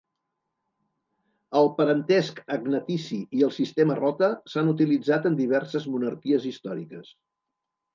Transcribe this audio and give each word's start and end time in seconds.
El 1.59 1.69
parentesc 1.81 2.41
agnatici 2.57 3.21
i 3.41 3.47
el 3.51 3.55
sistema 3.61 4.01
rota 4.03 4.33
s'han 4.55 4.75
utilitzat 4.77 5.33
en 5.33 5.41
diverses 5.47 5.91
monarquies 5.97 6.53
històriques. 6.55 7.19